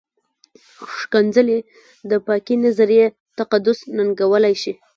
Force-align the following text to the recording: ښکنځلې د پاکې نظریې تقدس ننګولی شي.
ښکنځلې 0.99 1.59
د 2.09 2.11
پاکې 2.27 2.55
نظریې 2.65 3.05
تقدس 3.37 3.79
ننګولی 3.97 4.55
شي. 4.61 4.73